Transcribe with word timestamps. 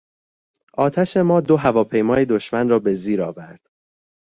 آتش 0.77 1.17
ما 1.17 1.41
دو 1.41 1.57
هواپیمای 1.57 2.25
دشمن 2.25 2.69
را 2.69 2.79
به 2.79 2.93
زیر 2.93 3.21
آورد. 3.21 3.69